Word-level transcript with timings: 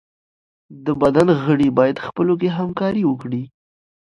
د 0.85 0.87
بدن 1.01 1.27
غړي 1.43 1.69
بايد 1.77 1.97
خپلو 2.05 2.33
کي 2.41 2.49
همکاري 2.57 3.03
وکړي. 3.07 3.43